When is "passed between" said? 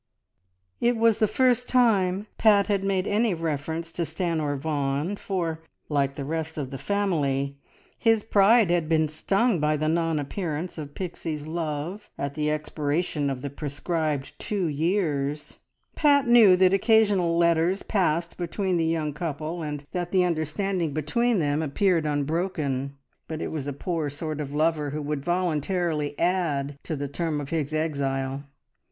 17.83-18.77